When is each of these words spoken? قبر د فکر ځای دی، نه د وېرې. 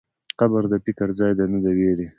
قبر 0.39 0.63
د 0.71 0.73
فکر 0.85 1.07
ځای 1.19 1.31
دی، 1.37 1.45
نه 1.53 1.59
د 1.63 1.65
وېرې. 1.77 2.07